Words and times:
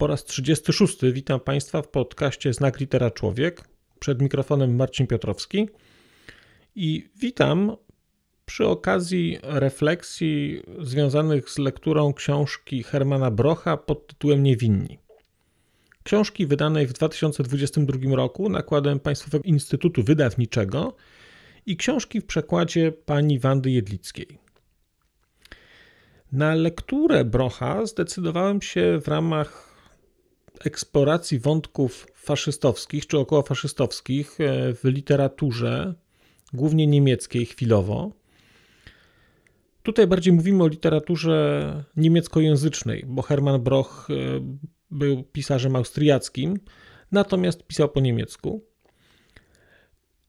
Po 0.00 0.06
raz 0.06 0.24
36 0.24 0.98
witam 1.12 1.40
Państwa 1.40 1.82
w 1.82 1.88
podcaście 1.88 2.52
Znak 2.52 2.80
Litera 2.80 3.10
Człowiek. 3.10 3.64
Przed 3.98 4.22
mikrofonem 4.22 4.76
Marcin 4.76 5.06
Piotrowski. 5.06 5.68
I 6.74 7.08
witam 7.16 7.76
przy 8.46 8.66
okazji 8.66 9.38
refleksji 9.42 10.62
związanych 10.78 11.50
z 11.50 11.58
lekturą 11.58 12.12
książki 12.12 12.82
Hermana 12.82 13.30
Brocha 13.30 13.76
pod 13.76 14.06
tytułem 14.06 14.42
Niewinni. 14.42 14.98
Książki 16.02 16.46
wydanej 16.46 16.86
w 16.86 16.92
2022 16.92 18.16
roku 18.16 18.48
nakładem 18.48 19.00
Państwowego 19.00 19.44
Instytutu 19.44 20.02
Wydawniczego 20.02 20.96
i 21.66 21.76
książki 21.76 22.20
w 22.20 22.26
przekładzie 22.26 22.92
pani 22.92 23.38
Wandy 23.38 23.70
Jedlickiej. 23.70 24.38
Na 26.32 26.54
lekturę 26.54 27.24
Brocha 27.24 27.86
zdecydowałem 27.86 28.62
się 28.62 29.00
w 29.00 29.08
ramach 29.08 29.69
eksploracji 30.64 31.38
wątków 31.38 32.06
faszystowskich 32.14 33.06
czy 33.06 33.18
okołofaszystowskich 33.18 34.40
e, 34.40 34.74
w 34.74 34.84
literaturze, 34.84 35.94
głównie 36.52 36.86
niemieckiej 36.86 37.46
chwilowo. 37.46 38.12
Tutaj 39.82 40.06
bardziej 40.06 40.32
mówimy 40.32 40.64
o 40.64 40.68
literaturze 40.68 41.84
niemieckojęzycznej, 41.96 43.04
bo 43.06 43.22
Hermann 43.22 43.62
Broch 43.62 44.08
e, 44.10 44.14
był 44.90 45.22
pisarzem 45.22 45.76
austriackim, 45.76 46.58
natomiast 47.12 47.66
pisał 47.66 47.88
po 47.88 48.00
niemiecku. 48.00 48.64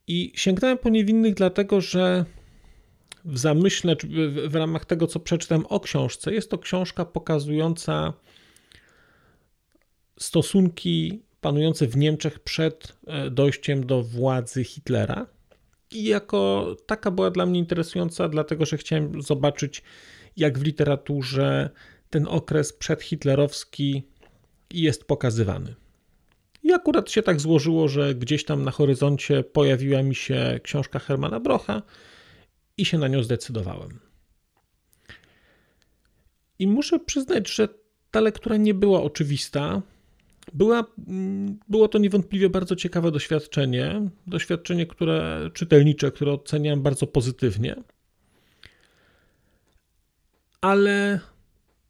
I 0.06 0.32
sięgnąłem 0.34 0.78
po 0.78 0.88
niewinnych, 0.88 1.34
dlatego 1.34 1.80
że 1.80 2.24
w 3.24 3.38
zamyśle, 3.38 3.96
w 4.48 4.54
ramach 4.54 4.84
tego, 4.84 5.06
co 5.06 5.20
przeczytałem 5.20 5.66
o 5.66 5.80
książce, 5.80 6.34
jest 6.34 6.50
to 6.50 6.58
książka 6.58 7.04
pokazująca 7.04 8.12
stosunki 10.22 11.22
panujące 11.40 11.86
w 11.86 11.96
Niemczech 11.96 12.38
przed 12.40 12.96
e, 13.06 13.30
dojściem 13.30 13.86
do 13.86 14.02
władzy 14.02 14.64
Hitlera. 14.64 15.26
I 15.90 16.04
jako 16.04 16.74
taka 16.86 17.10
była 17.10 17.30
dla 17.30 17.46
mnie 17.46 17.58
interesująca, 17.58 18.28
dlatego 18.28 18.66
że 18.66 18.76
chciałem 18.76 19.22
zobaczyć, 19.22 19.82
jak 20.36 20.58
w 20.58 20.62
literaturze 20.62 21.70
ten 22.10 22.26
okres 22.28 22.72
przedhitlerowski 22.72 24.02
jest 24.70 25.04
pokazywany. 25.04 25.74
I 26.62 26.72
akurat 26.72 27.10
się 27.10 27.22
tak 27.22 27.40
złożyło, 27.40 27.88
że 27.88 28.14
gdzieś 28.14 28.44
tam 28.44 28.64
na 28.64 28.70
horyzoncie 28.70 29.44
pojawiła 29.44 30.02
mi 30.02 30.14
się 30.14 30.60
książka 30.62 30.98
Hermana 30.98 31.40
Brocha 31.40 31.82
i 32.76 32.84
się 32.84 32.98
na 32.98 33.08
nią 33.08 33.22
zdecydowałem. 33.22 34.00
I 36.58 36.66
muszę 36.66 36.98
przyznać, 36.98 37.54
że 37.54 37.68
ta 38.10 38.20
lektura 38.20 38.56
nie 38.56 38.74
była 38.74 39.02
oczywista. 39.02 39.82
Była, 40.54 40.84
mm, 41.08 41.58
było 41.68 41.88
to 41.88 41.98
niewątpliwie 41.98 42.50
bardzo 42.50 42.76
ciekawe 42.76 43.10
doświadczenie. 43.10 44.10
Doświadczenie, 44.26 44.86
które 44.86 45.50
czytelnicze, 45.54 46.10
które 46.10 46.32
oceniam 46.32 46.82
bardzo 46.82 47.06
pozytywnie. 47.06 47.76
Ale, 50.60 51.20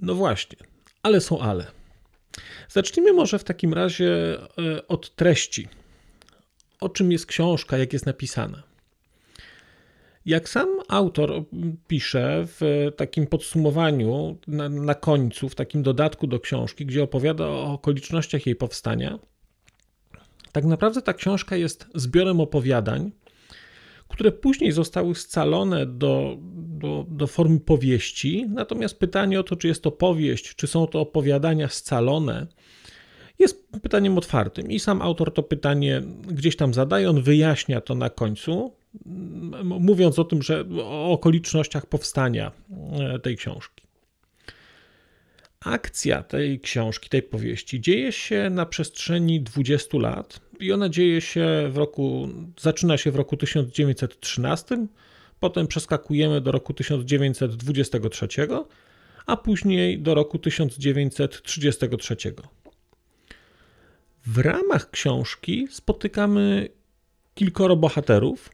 no 0.00 0.14
właśnie, 0.14 0.58
ale 1.02 1.20
są 1.20 1.40
ale. 1.40 1.66
Zacznijmy 2.68 3.12
może 3.12 3.38
w 3.38 3.44
takim 3.44 3.74
razie 3.74 4.38
e, 4.40 4.88
od 4.88 5.14
treści. 5.14 5.68
O 6.80 6.88
czym 6.88 7.12
jest 7.12 7.26
książka, 7.26 7.78
jak 7.78 7.92
jest 7.92 8.06
napisana. 8.06 8.62
Jak 10.26 10.48
sam 10.48 10.68
autor 10.92 11.44
pisze 11.88 12.44
w 12.46 12.90
takim 12.96 13.26
podsumowaniu 13.26 14.38
na, 14.46 14.68
na, 14.68 14.94
końcu, 14.94 15.48
w 15.48 15.54
takim 15.54 15.82
dodatku 15.82 16.26
do 16.26 16.40
książki, 16.40 16.86
gdzie 16.86 17.02
opowiada 17.02 17.46
o 17.46 17.72
okolicznościach 17.72 18.46
jej 18.46 18.56
powstania, 18.56 19.18
tak 20.52 20.64
naprawdę 20.64 21.02
ta 21.02 21.12
książka 21.12 21.56
jest 21.56 21.86
zbiorem 21.94 22.40
opowiadań, 22.40 23.12
które 24.08 24.32
później 24.32 24.72
zostały 24.72 25.14
scalone 25.14 25.86
do, 25.86 26.36
do, 26.56 27.06
do 27.08 27.26
formy 27.26 27.60
powieści. 27.60 28.46
Natomiast 28.48 28.98
pytanie 28.98 29.40
o 29.40 29.42
to, 29.42 29.56
czy 29.56 29.68
jest 29.68 29.82
to 29.82 29.90
powieść, 29.90 30.54
czy 30.54 30.66
są 30.66 30.86
to 30.86 31.00
opowiadania 31.00 31.68
scalone, 31.68 32.46
jest 33.38 33.68
pytaniem 33.82 34.18
otwartym. 34.18 34.70
I 34.70 34.78
sam 34.78 35.02
autor 35.02 35.34
to 35.34 35.42
pytanie 35.42 36.02
gdzieś 36.28 36.56
tam 36.56 36.74
zadaje, 36.74 37.10
on 37.10 37.22
wyjaśnia 37.22 37.80
to 37.80 37.94
na 37.94 38.10
końcu, 38.10 38.81
mówiąc 39.64 40.18
o 40.18 40.24
tym, 40.24 40.42
że 40.42 40.64
o 40.78 41.10
okolicznościach 41.10 41.86
powstania 41.86 42.52
e, 43.00 43.18
tej 43.18 43.36
książki. 43.36 43.82
Akcja 45.60 46.22
tej 46.22 46.60
książki, 46.60 47.08
tej 47.08 47.22
powieści 47.22 47.80
dzieje 47.80 48.12
się 48.12 48.50
na 48.50 48.66
przestrzeni 48.66 49.40
20 49.40 49.98
lat 49.98 50.40
i 50.60 50.72
ona 50.72 50.88
dzieje 50.88 51.20
się 51.20 51.68
w 51.70 51.76
roku, 51.76 52.28
zaczyna 52.60 52.98
się 52.98 53.10
w 53.10 53.16
roku 53.16 53.36
1913, 53.36 54.86
potem 55.40 55.66
przeskakujemy 55.66 56.40
do 56.40 56.52
roku 56.52 56.74
1923, 56.74 58.28
a 59.26 59.36
później 59.36 59.98
do 59.98 60.14
roku 60.14 60.38
1933. 60.38 62.16
W 64.26 64.38
ramach 64.38 64.90
książki 64.90 65.68
spotykamy 65.70 66.68
kilkoro 67.34 67.76
bohaterów, 67.76 68.50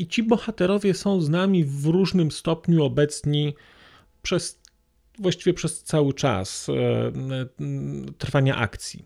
i 0.00 0.06
ci 0.06 0.22
bohaterowie 0.22 0.94
są 0.94 1.20
z 1.20 1.28
nami 1.28 1.64
w 1.64 1.86
różnym 1.86 2.30
stopniu 2.30 2.84
obecni 2.84 3.54
przez 4.22 4.60
właściwie 5.18 5.54
przez 5.54 5.82
cały 5.82 6.14
czas 6.14 6.68
e, 6.68 6.72
trwania 8.18 8.56
akcji. 8.56 9.04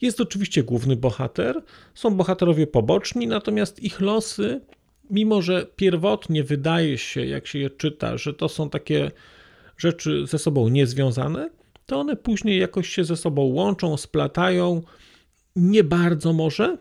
Jest 0.00 0.20
oczywiście 0.20 0.62
główny 0.62 0.96
bohater, 0.96 1.62
są 1.94 2.10
bohaterowie 2.10 2.66
poboczni, 2.66 3.26
natomiast 3.26 3.82
ich 3.82 4.00
losy, 4.00 4.60
mimo 5.10 5.42
że 5.42 5.66
pierwotnie 5.76 6.44
wydaje 6.44 6.98
się, 6.98 7.26
jak 7.26 7.46
się 7.46 7.58
je 7.58 7.70
czyta, 7.70 8.16
że 8.16 8.34
to 8.34 8.48
są 8.48 8.70
takie 8.70 9.10
rzeczy 9.76 10.26
ze 10.26 10.38
sobą 10.38 10.68
niezwiązane, 10.68 11.50
to 11.86 12.00
one 12.00 12.16
później 12.16 12.60
jakoś 12.60 12.88
się 12.88 13.04
ze 13.04 13.16
sobą 13.16 13.42
łączą, 13.42 13.96
splatają. 13.96 14.82
Nie 15.56 15.84
bardzo 15.84 16.32
może, 16.32 16.78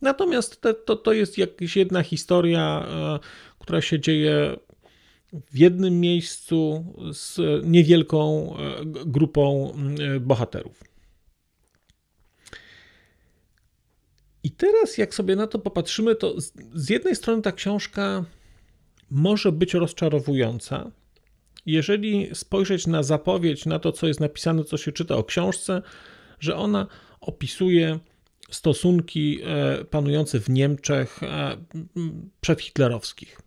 Natomiast 0.00 0.60
te, 0.60 0.74
to, 0.74 0.96
to 0.96 1.12
jest 1.12 1.38
jakaś 1.38 1.76
jedna 1.76 2.02
historia, 2.02 2.86
e, 2.88 3.18
która 3.58 3.80
się 3.80 4.00
dzieje 4.00 4.56
w 5.32 5.58
jednym 5.58 6.00
miejscu 6.00 6.84
z 7.12 7.40
niewielką 7.66 8.54
e, 8.56 8.84
grupą 9.06 9.72
e, 10.16 10.20
bohaterów. 10.20 10.84
I 14.42 14.50
teraz, 14.50 14.98
jak 14.98 15.14
sobie 15.14 15.36
na 15.36 15.46
to 15.46 15.58
popatrzymy, 15.58 16.14
to 16.14 16.34
z 16.74 16.90
jednej 16.90 17.16
strony 17.16 17.42
ta 17.42 17.52
książka 17.52 18.24
może 19.10 19.52
być 19.52 19.74
rozczarowująca. 19.74 20.90
Jeżeli 21.66 22.34
spojrzeć 22.34 22.86
na 22.86 23.02
zapowiedź, 23.02 23.66
na 23.66 23.78
to, 23.78 23.92
co 23.92 24.06
jest 24.06 24.20
napisane, 24.20 24.64
co 24.64 24.76
się 24.76 24.92
czyta 24.92 25.16
o 25.16 25.24
książce, 25.24 25.82
że 26.40 26.56
ona 26.56 26.86
opisuje 27.20 27.98
stosunki 28.50 29.40
e, 29.44 29.84
panujące 29.84 30.40
w 30.40 30.48
Niemczech 30.48 31.22
e, 31.22 31.56
przedhitlerowskich. 32.40 33.40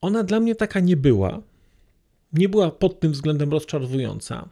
Ona 0.00 0.22
dla 0.22 0.40
mnie 0.40 0.54
taka 0.54 0.80
nie 0.80 0.96
była. 0.96 1.42
Nie 2.32 2.48
była 2.48 2.70
pod 2.70 3.00
tym 3.00 3.12
względem 3.12 3.50
rozczarowująca. 3.50 4.48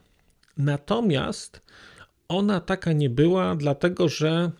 Natomiast 0.56 1.60
ona 2.28 2.60
taka 2.60 2.92
nie 2.92 3.10
była, 3.10 3.56
dlatego 3.56 4.08
że 4.08 4.50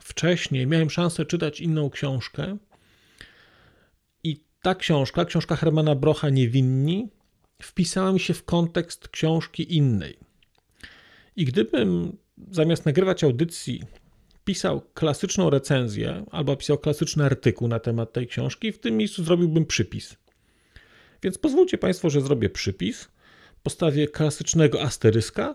wcześniej 0.00 0.66
miałem 0.66 0.90
szansę 0.90 1.26
czytać 1.26 1.60
inną 1.60 1.90
książkę. 1.90 2.56
I 4.24 4.44
ta 4.62 4.74
książka, 4.74 5.24
książka 5.24 5.56
Hermana 5.56 5.94
Brocha 5.94 6.30
Niewinni, 6.30 7.08
wpisała 7.62 8.12
mi 8.12 8.20
się 8.20 8.34
w 8.34 8.44
kontekst 8.44 9.08
książki 9.08 9.76
innej. 9.76 10.18
I 11.36 11.44
gdybym 11.44 12.16
zamiast 12.50 12.86
nagrywać 12.86 13.24
audycji, 13.24 13.82
pisał 14.44 14.82
klasyczną 14.94 15.50
recenzję 15.50 16.24
albo 16.30 16.56
pisał 16.56 16.78
klasyczny 16.78 17.24
artykuł 17.24 17.68
na 17.68 17.80
temat 17.80 18.12
tej 18.12 18.26
książki, 18.26 18.72
w 18.72 18.78
tym 18.78 18.96
miejscu 18.96 19.24
zrobiłbym 19.24 19.66
przypis. 19.66 20.16
Więc 21.22 21.38
pozwólcie 21.38 21.78
Państwo, 21.78 22.10
że 22.10 22.20
zrobię 22.20 22.50
przypis, 22.50 23.08
postawię 23.62 24.08
klasycznego 24.08 24.82
asteryska 24.82 25.54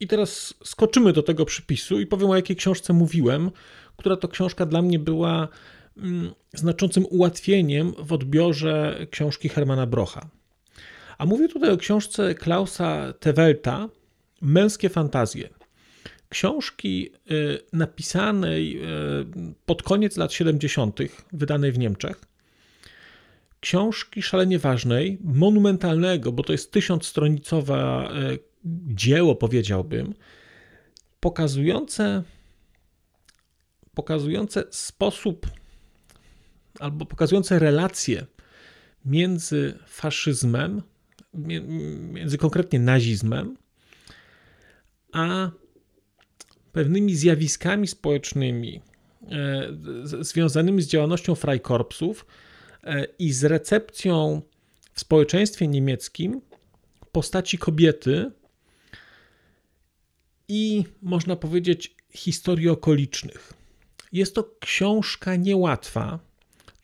I 0.00 0.06
teraz 0.06 0.54
skoczymy 0.64 1.12
do 1.12 1.22
tego 1.22 1.44
przypisu 1.44 2.00
i 2.00 2.06
powiem 2.06 2.30
o 2.30 2.36
jakiej 2.36 2.56
książce 2.56 2.92
mówiłem, 2.92 3.50
która 3.96 4.16
to 4.16 4.28
książka 4.28 4.66
dla 4.66 4.82
mnie 4.82 4.98
była 4.98 5.48
mm, 5.96 6.34
znaczącym 6.54 7.06
ułatwieniem 7.10 7.92
w 7.98 8.12
odbiorze 8.12 9.06
książki 9.10 9.48
Hermana 9.48 9.86
Brocha. 9.86 10.28
A 11.18 11.26
mówię 11.26 11.48
tutaj 11.48 11.70
o 11.70 11.76
książce 11.76 12.34
Klausa 12.34 13.12
Tewelta 13.12 13.88
Męskie 14.40 14.88
fantazje. 14.88 15.48
Książki 16.34 17.10
y, 17.30 17.58
napisanej 17.72 18.82
y, 18.82 19.54
pod 19.66 19.82
koniec 19.82 20.16
lat 20.16 20.32
70., 20.32 20.98
wydanej 21.32 21.72
w 21.72 21.78
Niemczech. 21.78 22.20
Książki 23.60 24.22
szalenie 24.22 24.58
ważnej, 24.58 25.18
monumentalnego, 25.24 26.32
bo 26.32 26.42
to 26.42 26.52
jest 26.52 26.72
tysiącstronicowe 26.72 28.08
dzieło, 28.86 29.36
powiedziałbym, 29.36 30.14
pokazujące, 31.20 32.22
pokazujące 33.94 34.64
sposób 34.70 35.46
albo 36.80 37.06
pokazujące 37.06 37.58
relacje 37.58 38.26
między 39.04 39.78
faszyzmem, 39.86 40.82
między 42.12 42.38
konkretnie 42.38 42.78
nazizmem, 42.78 43.56
a 45.12 45.50
pewnymi 46.74 47.14
zjawiskami 47.14 47.86
społecznymi 47.86 48.80
e, 49.30 49.68
związanymi 50.20 50.82
z 50.82 50.86
działalnością 50.86 51.34
Freikorpsów 51.34 52.26
e, 52.84 53.06
i 53.18 53.32
z 53.32 53.44
recepcją 53.44 54.42
w 54.92 55.00
społeczeństwie 55.00 55.68
niemieckim 55.68 56.40
postaci 57.12 57.58
kobiety 57.58 58.30
i 60.48 60.84
można 61.02 61.36
powiedzieć 61.36 61.96
historii 62.10 62.68
okolicznych. 62.68 63.52
Jest 64.12 64.34
to 64.34 64.50
książka 64.60 65.36
niełatwa. 65.36 66.18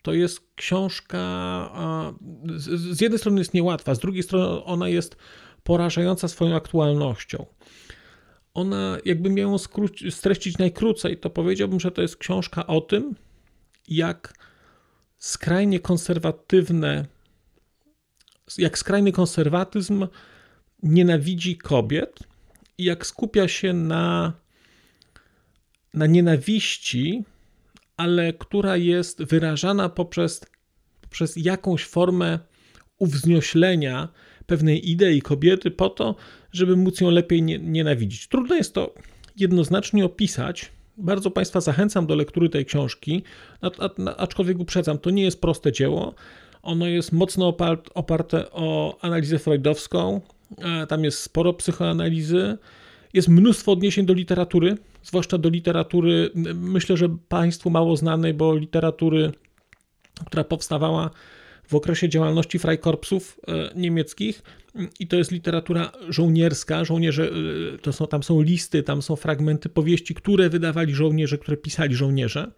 To 0.02 0.12
jest 0.12 0.40
książka, 0.54 1.10
z 2.56 3.00
jednej 3.00 3.18
strony 3.18 3.38
jest 3.38 3.54
niełatwa, 3.54 3.94
z 3.94 3.98
drugiej 3.98 4.22
strony 4.22 4.64
ona 4.64 4.88
jest 4.88 5.16
porażająca 5.62 6.28
swoją 6.28 6.56
aktualnością. 6.56 7.46
Ona, 8.54 8.98
jakbym 9.04 9.34
miał 9.34 9.50
ją 9.50 9.56
streścić 10.10 10.58
najkrócej, 10.58 11.16
to 11.16 11.30
powiedziałbym, 11.30 11.80
że 11.80 11.90
to 11.90 12.02
jest 12.02 12.16
książka 12.16 12.66
o 12.66 12.80
tym, 12.80 13.14
jak 13.88 14.34
skrajnie 15.18 15.80
konserwatywne, 15.80 17.06
jak 18.58 18.78
skrajny 18.78 19.12
konserwatyzm 19.12 20.06
nienawidzi 20.82 21.58
kobiet 21.58 22.18
i 22.78 22.84
jak 22.84 23.06
skupia 23.06 23.48
się 23.48 23.72
na, 23.72 24.32
na 25.94 26.06
nienawiści, 26.06 27.24
ale 27.96 28.32
która 28.32 28.76
jest 28.76 29.22
wyrażana 29.22 29.88
poprzez, 29.88 30.40
poprzez 31.00 31.36
jakąś 31.36 31.84
formę 31.84 32.38
uwznioślenia 32.98 34.08
pewnej 34.50 34.90
idei 34.90 35.22
kobiety 35.22 35.70
po 35.70 35.88
to, 35.88 36.14
żeby 36.52 36.76
móc 36.76 37.00
ją 37.00 37.10
lepiej 37.10 37.42
nie, 37.42 37.58
nienawidzić. 37.58 38.28
Trudno 38.28 38.56
jest 38.56 38.74
to 38.74 38.94
jednoznacznie 39.36 40.04
opisać. 40.04 40.72
Bardzo 40.96 41.30
Państwa 41.30 41.60
zachęcam 41.60 42.06
do 42.06 42.14
lektury 42.14 42.48
tej 42.48 42.64
książki, 42.64 43.22
aczkolwiek 44.16 44.58
uprzedzam, 44.58 44.98
to 44.98 45.10
nie 45.10 45.22
jest 45.22 45.40
proste 45.40 45.72
dzieło. 45.72 46.14
Ono 46.62 46.86
jest 46.86 47.12
mocno 47.12 47.56
oparte 47.94 48.52
o 48.52 48.98
analizę 49.00 49.38
freudowską, 49.38 50.20
e, 50.58 50.86
tam 50.86 51.04
jest 51.04 51.18
sporo 51.18 51.52
psychoanalizy, 51.52 52.58
jest 53.14 53.28
mnóstwo 53.28 53.72
odniesień 53.72 54.06
do 54.06 54.14
literatury, 54.14 54.74
zwłaszcza 55.02 55.38
do 55.38 55.48
literatury, 55.48 56.30
myślę, 56.54 56.96
że 56.96 57.08
Państwu 57.28 57.70
mało 57.70 57.96
znanej, 57.96 58.34
bo 58.34 58.54
literatury, 58.54 59.32
która 60.26 60.44
powstawała 60.44 61.10
w 61.70 61.74
okresie 61.74 62.08
działalności 62.08 62.58
Freikorpsów 62.58 63.40
e, 63.48 63.70
niemieckich 63.74 64.42
i 65.00 65.06
to 65.06 65.16
jest 65.16 65.30
literatura 65.30 65.92
żołnierska, 66.08 66.84
żołnierze, 66.84 67.30
e, 67.74 67.78
to 67.78 67.92
są, 67.92 68.06
tam 68.06 68.22
są 68.22 68.42
listy, 68.42 68.82
tam 68.82 69.02
są 69.02 69.16
fragmenty 69.16 69.68
powieści, 69.68 70.14
które 70.14 70.48
wydawali 70.48 70.94
żołnierze, 70.94 71.38
które 71.38 71.56
pisali 71.56 71.94
żołnierze. 71.94 72.52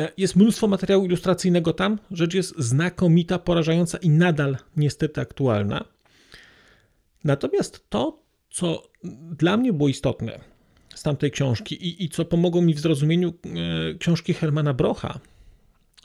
E, 0.00 0.12
jest 0.16 0.36
mnóstwo 0.36 0.66
materiału 0.66 1.04
ilustracyjnego 1.04 1.72
tam, 1.72 1.98
rzecz 2.10 2.34
jest 2.34 2.54
znakomita, 2.58 3.38
porażająca 3.38 3.98
i 3.98 4.08
nadal 4.08 4.56
niestety 4.76 5.20
aktualna. 5.20 5.84
Natomiast 7.24 7.90
to, 7.90 8.22
co 8.50 8.82
dla 9.38 9.56
mnie 9.56 9.72
było 9.72 9.88
istotne 9.88 10.40
z 10.94 11.02
tamtej 11.02 11.30
książki 11.30 11.74
i, 11.74 12.04
i 12.04 12.08
co 12.08 12.24
pomogło 12.24 12.62
mi 12.62 12.74
w 12.74 12.80
zrozumieniu 12.80 13.32
książki 13.98 14.34
Hermana 14.34 14.74
Brocha, 14.74 15.20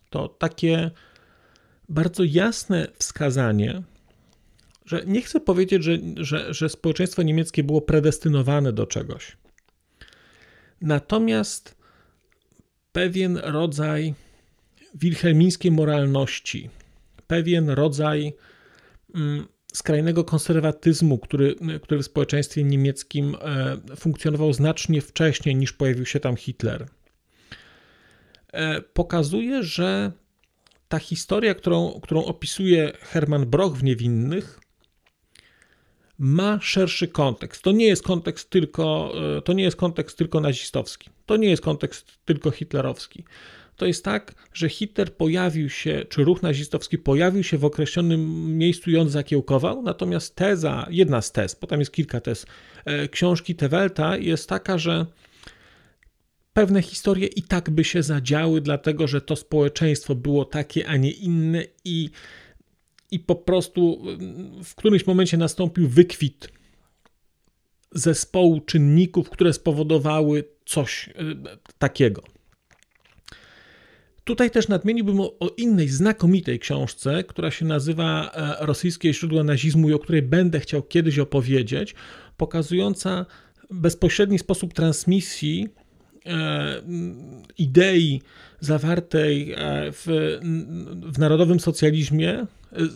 to 0.10 0.28
takie 0.28 0.92
bardzo 1.90 2.24
jasne 2.24 2.88
wskazanie, 3.00 3.82
że 4.86 5.04
nie 5.06 5.22
chcę 5.22 5.40
powiedzieć, 5.40 5.84
że, 5.84 5.98
że, 6.18 6.54
że 6.54 6.70
społeczeństwo 6.70 7.24
niemieckie 7.24 7.64
było 7.64 7.82
predestynowane 7.82 8.74
do 8.74 8.88
czegoś. 8.88 9.38
Natomiast 10.82 11.76
pewien 12.92 13.38
rodzaj 13.38 14.14
wilhelmińskiej 14.96 15.72
moralności, 15.72 16.70
pewien 17.28 17.70
rodzaj 17.70 18.34
mm, 19.16 19.48
skrajnego 19.74 20.24
konserwatyzmu, 20.24 21.18
który, 21.18 21.56
który 21.84 22.02
w 22.02 22.06
społeczeństwie 22.06 22.64
niemieckim 22.64 23.36
e, 23.42 23.78
funkcjonował 23.96 24.54
znacznie 24.54 25.02
wcześniej 25.02 25.56
niż 25.56 25.74
pojawił 25.74 26.06
się 26.06 26.20
tam 26.20 26.36
Hitler, 26.36 26.86
e, 28.52 28.82
pokazuje, 28.82 29.64
że 29.64 30.12
ta 30.96 31.00
historia, 31.00 31.56
którą, 31.56 32.00
którą 32.04 32.26
opisuje 32.26 32.92
Hermann 33.02 33.46
Broch 33.46 33.74
w 33.74 33.84
Niewinnych, 33.84 34.60
ma 36.20 36.60
szerszy 36.62 37.08
kontekst. 37.08 37.64
To 37.64 37.72
nie 37.72 37.88
jest 37.88 38.04
kontekst 38.04 38.50
tylko, 38.50 39.14
e, 39.38 39.42
to 39.42 39.54
nie 39.54 39.64
jest 39.64 39.78
kontekst 39.78 40.18
tylko 40.18 40.40
nazistowski. 40.40 41.10
To 41.26 41.38
nie 41.38 41.50
jest 41.50 41.64
kontekst 41.64 42.20
tylko 42.26 42.52
hitlerowski. 42.52 43.24
To 43.76 43.86
jest 43.86 44.04
tak, 44.04 44.36
że 44.54 44.70
Hitler 44.70 45.16
pojawił 45.16 45.70
się, 45.70 46.06
czy 46.10 46.24
ruch 46.24 46.42
nazistowski 46.44 46.98
pojawił 46.98 47.44
się 47.44 47.58
w 47.58 47.66
określonym 47.66 48.58
miejscu 48.58 48.92
i 48.92 48.98
on 48.98 49.10
zakiełkował, 49.10 49.82
natomiast 49.82 50.36
teza, 50.36 50.88
jedna 50.90 51.22
z 51.22 51.32
tez, 51.32 51.56
bo 51.62 51.68
tam 51.68 51.80
jest 51.80 51.92
kilka 51.92 52.22
tez, 52.22 52.46
e, 52.86 53.08
książki 53.08 53.56
Tewelta 53.56 54.18
jest 54.18 54.50
taka, 54.50 54.78
że 54.78 55.06
pewne 56.56 56.82
historie 56.82 57.28
i 57.28 57.42
tak 57.42 57.70
by 57.70 57.84
się 57.84 58.04
zadziały, 58.04 58.62
dlatego 58.62 59.08
że 59.08 59.22
to 59.22 59.36
społeczeństwo 59.36 60.16
było 60.16 60.46
takie, 60.46 60.88
a 60.88 60.98
nie 60.98 61.12
inne 61.12 61.64
i 61.86 62.10
i 63.12 63.20
po 63.20 63.36
prostu 63.36 64.02
w 64.64 64.76
którymś 64.76 65.08
momencie 65.08 65.38
nastąpił 65.38 65.88
wykwit 65.88 66.50
zespołu 67.92 68.62
czynników, 68.62 69.30
które 69.30 69.54
spowodowały 69.54 70.44
coś 70.66 71.10
e, 71.10 71.14
takiego. 71.78 72.24
Tutaj 74.24 74.52
też 74.52 74.68
nadmieniłbym 74.68 75.20
o, 75.20 75.40
o, 75.40 75.50
innej 75.58 75.88
znakomitej 75.88 76.60
książce, 76.60 77.24
która 77.24 77.52
się 77.52 77.66
nazywa 77.66 78.32
e, 78.32 78.66
Rosyjskie 78.66 79.14
źródła 79.14 79.44
nazizmu 79.44 79.90
i 79.90 79.94
o 79.94 80.00
której 80.00 80.22
będę 80.22 80.60
chciał 80.60 80.84
kiedyś 80.84 81.20
opowiedzieć, 81.20 81.96
pokazująca 82.38 83.26
bezpośredni 83.72 84.40
sposób 84.40 84.74
transmisji 84.74 85.70
idei 87.58 88.22
zawartej 88.60 89.56
w, 89.92 90.38
w 91.14 91.20
narodowym 91.20 91.60
socjalizmie 91.60 92.46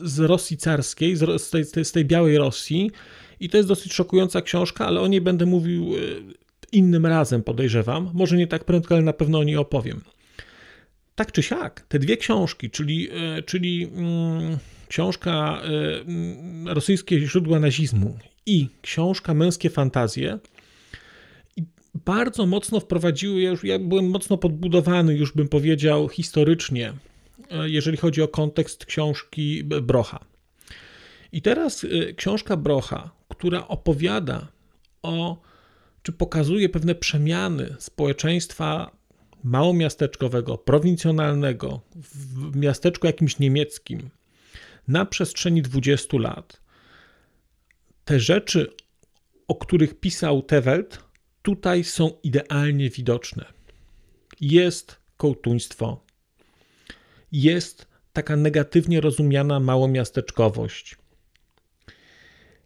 z 0.02 0.20
Rosji 0.20 0.58
carskiej, 0.58 1.16
z 1.16 1.50
tej, 1.50 1.86
z 1.86 1.92
tej 1.92 2.06
białej 2.06 2.38
Rosji. 2.38 2.92
I 3.40 3.50
to 3.50 3.58
jest 3.58 3.70
dosyć 3.70 3.94
szokująca 3.94 4.42
książka, 4.42 4.88
ale 4.88 5.02
o 5.02 5.08
niej 5.08 5.22
będę 5.22 5.46
mówił 5.46 5.96
e, 5.96 6.00
innym 6.72 7.06
razem, 7.06 7.44
podejrzewam. 7.44 8.12
Może 8.14 8.38
nie 8.38 8.48
tak 8.48 8.64
prędko, 8.64 8.96
ale 8.96 9.04
na 9.04 9.14
pewno 9.14 9.40
o 9.40 9.44
niej 9.44 9.58
opowiem. 9.58 10.02
Tak 11.16 11.32
czy 11.32 11.44
siak, 11.44 11.82
te 11.82 12.00
dwie 12.00 12.18
książki, 12.18 12.70
czyli, 12.70 13.10
e, 13.12 13.44
czyli 13.44 13.84
mm, 13.84 14.58
książka 14.88 15.62
Rosyjskie 16.66 17.20
źródła 17.20 17.60
nazizmu 17.60 18.18
i 18.46 18.68
książka 18.82 19.34
Męskie 19.34 19.70
fantazje, 19.70 20.40
bardzo 22.14 22.46
mocno 22.46 22.80
wprowadziły, 22.80 23.42
ja, 23.42 23.50
już, 23.50 23.64
ja 23.64 23.80
byłem 23.80 24.10
mocno 24.10 24.38
podbudowany, 24.38 25.16
już 25.16 25.32
bym 25.34 25.48
powiedział, 25.48 26.10
historycznie 26.10 26.94
E, 27.50 27.70
jeżeli 27.70 27.98
chodzi 27.98 28.22
o 28.22 28.28
kontekst 28.28 28.86
książki 28.86 29.64
Brocha. 29.64 30.26
I 31.32 31.42
teraz 31.42 31.84
e, 31.84 32.14
książka 32.14 32.58
Brocha, 32.58 33.12
która 33.28 33.68
opowiada 33.68 34.48
o, 35.02 35.42
czy 36.04 36.12
pokazuje 36.12 36.70
pewne 36.70 36.96
przemiany 36.96 37.76
społeczeństwa 37.80 38.92
małomiasteczkowego, 39.44 40.58
prowincjonalnego, 40.58 41.82
w 41.96 42.56
miasteczku 42.56 43.08
jakimś 43.08 43.40
niemieckim 43.40 44.10
na 44.88 45.06
przestrzeni 45.06 45.62
20 45.62 46.18
lat. 46.18 46.62
Te 48.06 48.20
rzeczy, 48.20 48.68
o 49.48 49.56
których 49.56 50.00
pisał 50.00 50.42
Tewelt, 50.42 51.04
tutaj 51.50 51.84
są 51.84 52.12
idealnie 52.24 52.90
widoczne. 52.90 53.46
Jest 54.42 54.96
kołtuństwo, 55.18 56.04
jest 57.32 57.88
taka 58.14 58.36
negatywnie 58.36 59.02
rozumiana 59.02 59.60
małomiasteczkowość, 59.60 60.96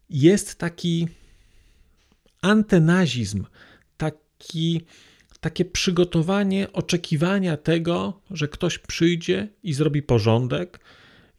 jest 0.10 0.56
taki 0.56 1.08
antenazizm, 2.42 3.46
taki, 3.98 4.82
takie 5.40 5.66
przygotowanie 5.66 6.74
oczekiwania 6.74 7.58
tego, 7.58 8.22
że 8.32 8.48
ktoś 8.48 8.78
przyjdzie 8.78 9.48
i 9.64 9.74
zrobi 9.74 10.02
porządek. 10.02 10.80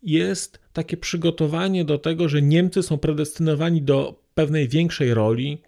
Jest 0.02 0.58
takie 0.72 0.96
przygotowanie 0.96 1.84
do 1.84 1.98
tego, 1.98 2.28
że 2.28 2.42
Niemcy 2.42 2.82
są 2.82 2.98
predestynowani 2.98 3.82
do 3.82 4.22
pewnej 4.34 4.68
większej 4.68 5.14
roli. 5.14 5.62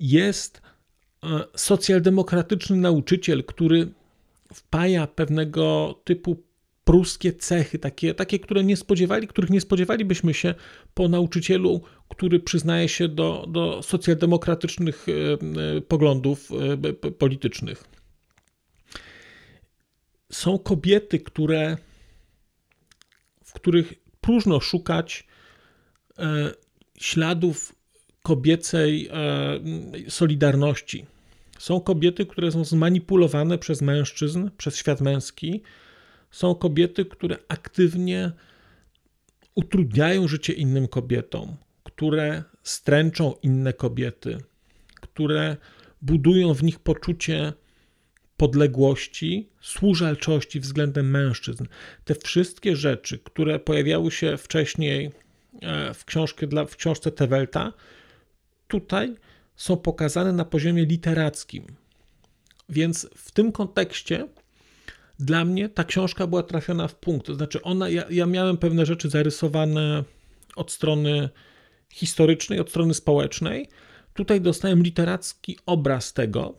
Jest 0.00 0.62
e, 1.24 1.44
socjaldemokratyczny 1.56 2.76
nauczyciel, 2.76 3.44
który 3.44 3.88
wpaja 4.52 5.06
pewnego 5.06 5.94
typu 6.04 6.42
pruskie 6.84 7.32
cechy, 7.32 7.78
takie, 7.78 8.14
takie 8.14 8.38
które 8.38 8.64
nie 8.64 8.76
spodziewali, 8.76 9.26
których 9.26 9.50
nie 9.50 9.60
spodziewalibyśmy 9.60 10.34
się 10.34 10.54
po 10.94 11.08
nauczycielu, 11.08 11.80
który 12.08 12.40
przyznaje 12.40 12.88
się 12.88 13.08
do, 13.08 13.46
do 13.48 13.82
socjaldemokratycznych 13.82 15.06
e, 15.08 15.12
e, 15.76 15.80
poglądów 15.80 16.50
politycznych. 17.18 17.84
Są 20.32 20.58
kobiety, 20.58 21.18
które, 21.18 21.76
w 23.44 23.52
których 23.52 23.94
próżno 24.20 24.60
szukać 24.60 25.26
śladów 26.98 27.79
kobiecej 28.22 29.10
solidarności. 30.08 31.06
Są 31.58 31.80
kobiety, 31.80 32.26
które 32.26 32.52
są 32.52 32.64
zmanipulowane 32.64 33.58
przez 33.58 33.82
mężczyzn, 33.82 34.50
przez 34.56 34.76
świat 34.76 35.00
męski, 35.00 35.62
są 36.30 36.54
kobiety, 36.54 37.04
które 37.04 37.36
aktywnie 37.48 38.32
utrudniają 39.54 40.28
życie 40.28 40.52
innym 40.52 40.88
kobietom, 40.88 41.56
które 41.84 42.44
stręczą 42.62 43.34
inne 43.42 43.72
kobiety, 43.72 44.38
które 45.00 45.56
budują 46.02 46.54
w 46.54 46.62
nich 46.62 46.78
poczucie 46.78 47.52
podległości, 48.36 49.48
służalczości 49.60 50.60
względem 50.60 51.10
mężczyzn. 51.10 51.64
Te 52.04 52.14
wszystkie 52.14 52.76
rzeczy, 52.76 53.18
które 53.18 53.58
pojawiały 53.58 54.10
się 54.10 54.36
wcześniej 54.36 55.10
e, 55.62 55.94
w, 55.94 56.04
w 56.68 56.76
książce 56.76 57.12
Tewelta, 57.12 57.72
tutaj 58.70 59.14
są 59.56 59.76
pokazane 59.76 60.32
na 60.32 60.44
poziomie 60.44 60.84
literackim. 60.84 61.66
Więc 62.68 63.08
w 63.16 63.30
tym 63.30 63.52
kontekście 63.52 64.28
dla 65.18 65.44
mnie 65.44 65.68
ta 65.68 65.84
książka 65.84 66.26
była 66.26 66.42
trafiona 66.42 66.88
w 66.88 66.94
punkt. 66.94 67.26
To 67.26 67.34
znaczy, 67.34 67.62
ona, 67.62 67.88
ja, 67.88 68.04
ja 68.10 68.26
miałem 68.26 68.56
pewne 68.56 68.86
rzeczy 68.86 69.10
zarysowane 69.10 70.04
od 70.56 70.72
strony 70.72 71.28
historycznej, 71.92 72.60
od 72.60 72.70
strony 72.70 72.94
społecznej. 72.94 73.68
Tutaj 74.14 74.40
dostałem 74.40 74.82
literacki 74.82 75.58
obraz 75.66 76.12
tego, 76.12 76.54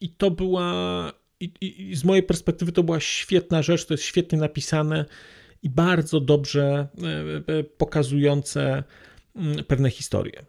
i 0.00 0.08
to 0.08 0.30
była, 0.30 1.12
i, 1.40 1.52
i, 1.60 1.96
z 1.96 2.04
mojej 2.04 2.22
perspektywy, 2.22 2.72
to 2.72 2.82
była 2.82 3.00
świetna 3.00 3.62
rzecz. 3.62 3.86
To 3.86 3.94
jest 3.94 4.04
świetnie 4.04 4.38
napisane 4.38 5.04
i 5.62 5.70
bardzo 5.70 6.20
dobrze 6.20 6.88
e, 7.48 7.54
e, 7.54 7.64
pokazujące 7.64 8.84
mm, 9.36 9.64
pewne 9.64 9.90
historie. 9.90 10.44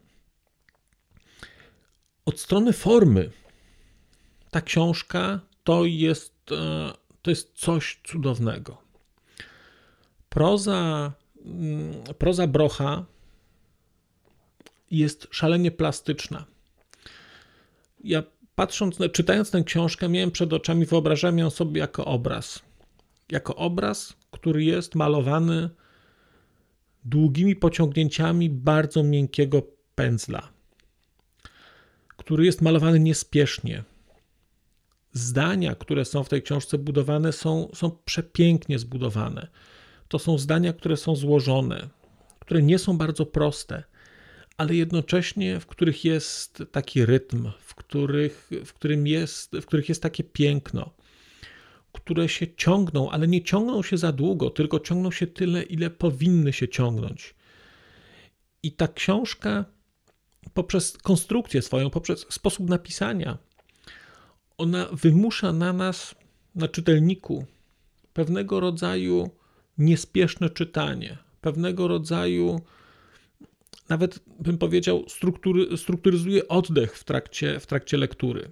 Od 2.29 2.39
strony 2.39 2.73
formy, 2.73 3.29
ta 4.51 4.61
książka 4.61 5.39
to 5.63 5.85
jest 5.85 6.51
e, 6.51 6.93
to 7.21 7.31
jest 7.31 7.53
coś 7.53 7.99
cudownego. 8.03 8.77
Proza, 10.29 11.11
mm, 11.45 11.93
proza 12.17 12.47
Brocha 12.47 13.05
jest 14.91 15.27
szalenie 15.31 15.71
plastyczna. 15.71 16.45
Ja 18.03 18.23
patrząc, 18.55 18.97
czytając 19.13 19.51
tę 19.51 19.63
książkę, 19.63 20.09
miałem 20.09 20.31
przed 20.31 20.53
oczami, 20.53 20.85
wyobrażałem 20.85 21.37
ją 21.37 21.49
sobie 21.49 21.79
jako 21.79 22.05
obraz. 22.05 22.61
Jako 23.31 23.55
obraz, 23.55 24.13
który 24.31 24.63
jest 24.63 24.95
malowany 24.95 25.69
długimi 27.05 27.55
pociągnięciami 27.55 28.49
bardzo 28.49 29.03
miękkiego 29.03 29.61
pędzla, 29.95 30.58
który 32.29 32.45
jest 32.45 32.61
malowany 32.61 32.99
niespiesznie, 32.99 33.83
zdania, 35.13 35.75
które 35.75 36.05
są 36.05 36.23
w 36.23 36.29
tej 36.29 36.41
książce 36.41 36.77
budowane, 36.77 37.33
są, 37.33 37.69
są 37.73 37.91
przepięknie 38.05 38.79
zbudowane. 38.79 39.47
To 40.07 40.19
są 40.19 40.37
zdania, 40.37 40.73
które 40.73 40.97
są 40.97 41.15
złożone, 41.15 41.89
które 42.39 42.61
nie 42.61 42.79
są 42.79 42.97
bardzo 42.97 43.25
proste, 43.25 43.83
ale 44.57 44.75
jednocześnie 44.75 45.59
w 45.59 45.65
których 45.65 46.05
jest 46.05 46.63
taki 46.71 47.05
rytm, 47.05 47.51
w, 47.59 47.75
których, 47.75 48.49
w, 48.65 48.73
którym 48.73 49.07
jest, 49.07 49.57
w 49.61 49.65
których 49.65 49.89
jest 49.89 50.03
takie 50.03 50.23
piękno, 50.23 50.93
które 51.91 52.29
się 52.29 52.55
ciągną, 52.55 53.11
ale 53.11 53.27
nie 53.27 53.43
ciągną 53.43 53.83
się 53.83 53.97
za 53.97 54.11
długo, 54.11 54.49
tylko 54.49 54.79
ciągną 54.79 55.11
się 55.11 55.27
tyle, 55.27 55.63
ile 55.63 55.89
powinny 55.89 56.53
się 56.53 56.67
ciągnąć. 56.67 57.35
I 58.63 58.71
ta 58.71 58.87
książka 58.87 59.65
poprzez 60.53 60.97
konstrukcję 60.97 61.61
swoją, 61.61 61.89
poprzez 61.89 62.25
sposób 62.29 62.69
napisania, 62.69 63.37
ona 64.57 64.87
wymusza 64.91 65.53
na 65.53 65.73
nas, 65.73 66.15
na 66.55 66.67
czytelniku, 66.67 67.45
pewnego 68.13 68.59
rodzaju 68.59 69.29
niespieszne 69.77 70.49
czytanie, 70.49 71.17
pewnego 71.41 71.87
rodzaju, 71.87 72.61
nawet 73.89 74.19
bym 74.39 74.57
powiedział, 74.57 75.05
struktury, 75.07 75.77
strukturyzuje 75.77 76.47
oddech 76.47 76.97
w 76.97 77.03
trakcie, 77.03 77.59
w 77.59 77.65
trakcie 77.65 77.97
lektury. 77.97 78.51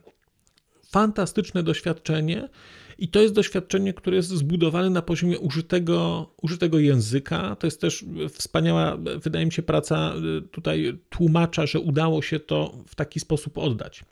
Fantastyczne 0.91 1.63
doświadczenie, 1.63 2.49
i 2.97 3.07
to 3.07 3.21
jest 3.21 3.33
doświadczenie, 3.33 3.93
które 3.93 4.15
jest 4.15 4.29
zbudowane 4.29 4.89
na 4.89 5.01
poziomie 5.01 5.39
użytego, 5.39 6.29
użytego 6.41 6.79
języka. 6.79 7.55
To 7.55 7.67
jest 7.67 7.81
też 7.81 8.05
wspaniała, 8.29 8.97
wydaje 8.97 9.45
mi 9.45 9.51
się, 9.51 9.61
praca 9.61 10.13
y, 10.37 10.41
tutaj 10.41 10.99
tłumacza, 11.09 11.65
że 11.65 11.79
udało 11.79 12.21
się 12.21 12.39
to 12.39 12.73
w 12.87 12.95
taki 12.95 13.19
sposób 13.19 13.57
oddać. 13.57 14.05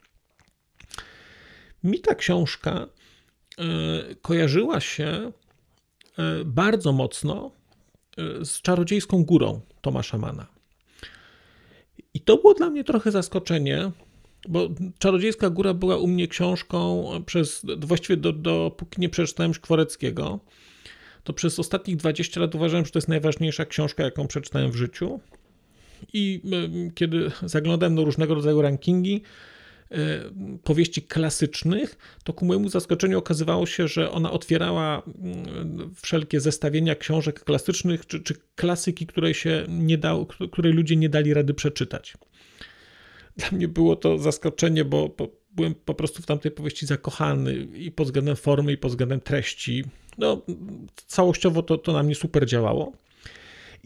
Mi 1.84 2.00
ta 2.00 2.16
książka 2.16 2.88
e, 3.58 4.16
kojarzyła 4.16 4.80
się 4.80 5.06
e, 5.06 5.32
bardzo 6.46 6.92
mocno 6.92 7.52
z 8.44 8.62
Czarodziejską 8.62 9.26
Górą 9.26 9.62
Tomasza 9.82 10.18
Mana. 10.18 10.48
I 12.14 12.22
to 12.22 12.38
było 12.38 12.54
dla 12.54 12.70
mnie 12.70 12.84
trochę 12.84 13.12
zaskoczenie, 13.12 13.92
bo 14.48 14.70
Czarodziejska 15.00 15.50
Góra 15.50 15.74
była 15.74 15.98
u 15.98 16.08
mnie 16.08 16.28
książką 16.28 17.10
przez, 17.26 17.66
właściwie 17.78 18.18
do, 18.18 18.34
dopóki 18.34 19.02
nie 19.02 19.10
przeczytałem 19.10 19.54
Szkworeckiego, 19.54 20.40
to 21.24 21.34
przez 21.34 21.60
ostatnich 21.60 21.98
20 21.98 22.40
lat 22.40 22.56
uważałem, 22.56 22.86
że 22.86 22.92
to 22.92 23.00
jest 23.00 23.08
najważniejsza 23.08 23.66
książka, 23.66 24.04
jaką 24.04 24.28
przeczytałem 24.28 24.72
w 24.72 24.76
życiu. 24.76 25.20
I 26.14 26.42
kiedy 26.96 27.32
zaglądałem 27.44 27.96
do 27.96 28.06
różnego 28.06 28.36
rodzaju 28.36 28.62
rankingi, 28.62 29.22
E, 29.92 29.98
powieści 30.64 31.02
klasycznych, 31.02 31.98
to 32.24 32.34
ku 32.34 32.46
mojemu 32.46 32.70
zaskoczeniu 32.70 33.20
okazywało 33.20 33.66
się, 33.66 33.88
że 33.88 34.12
ona 34.12 34.32
otwierała 34.32 35.04
wszelkie 36.02 36.40
zestawienia 36.40 36.96
książek 36.96 37.44
klasycznych 37.44 38.08
czy, 38.08 38.20
czy 38.20 38.34
klasyki, 38.56 39.08
której, 39.08 39.34
się 39.34 39.66
nie 39.70 39.98
dał, 39.98 40.26
której 40.52 40.74
ludzie 40.74 40.96
nie 40.96 41.10
dali 41.10 41.34
rady 41.34 41.54
przeczytać. 41.54 42.14
Dla 43.38 43.52
mnie 43.52 43.68
było 43.68 43.96
to 43.96 44.18
zaskoczenie, 44.18 44.86
bo, 44.86 45.10
bo 45.18 45.28
byłem 45.52 45.76
po 45.76 45.94
prostu 45.94 46.22
w 46.22 46.26
tamtej 46.26 46.52
powieści 46.52 46.86
zakochany 46.86 47.54
i 47.56 47.92
pod 47.92 48.08
względem 48.08 48.36
formy, 48.36 48.72
i 48.72 48.78
pod 48.78 48.92
względem 48.92 49.22
treści. 49.22 49.84
No, 50.18 50.42
całościowo 51.08 51.64
to, 51.64 51.78
to 51.78 51.94
na 51.94 52.04
mnie 52.04 52.16
super 52.16 52.46
działało. 52.46 52.92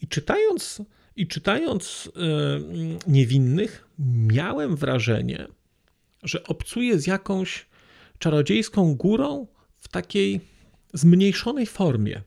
I 0.01 0.07
czytając, 0.07 0.81
i 1.15 1.27
czytając 1.27 2.11
yy, 2.15 2.97
Niewinnych, 3.07 3.87
miałem 4.33 4.75
wrażenie, 4.75 5.47
że 6.23 6.43
obcuje 6.43 6.99
z 6.99 7.07
jakąś 7.07 7.65
czarodziejską 8.19 8.95
górą 8.95 9.47
w 9.79 9.87
takiej 9.87 10.41
zmniejszonej 10.93 11.65
formie. 11.65 12.21